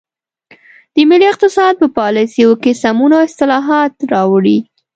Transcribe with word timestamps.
د 0.93 0.95
ملي 1.09 1.25
اقتصاد 1.31 1.73
په 1.81 1.87
پالیسیو 1.97 2.51
کې 2.63 2.71
سمون 2.81 3.11
او 3.17 3.21
اصلاحات 3.29 3.93
راوړي. 4.13 4.57